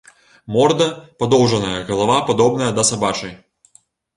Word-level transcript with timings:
Морда 0.55 0.87
падоўжаная, 1.23 1.83
галава 1.91 2.17
падобная 2.31 2.71
да 2.79 2.89
сабачай. 2.91 3.37